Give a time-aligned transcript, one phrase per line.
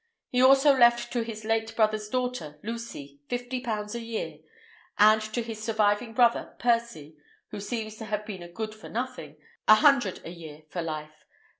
[0.29, 4.39] He also left to his late brother's daughter, Lucy, fifty pounds a year,
[4.97, 7.17] and to his surviving brother Percy,
[7.51, 9.37] who seems to have been a good for nothing,
[9.67, 11.23] a hundred a year for life.